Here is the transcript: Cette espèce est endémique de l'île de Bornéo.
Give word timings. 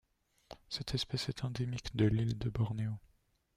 Cette 0.67 0.95
espèce 0.95 1.29
est 1.29 1.43
endémique 1.45 1.95
de 1.95 2.05
l'île 2.05 2.35
de 2.39 2.49
Bornéo. 2.49 2.93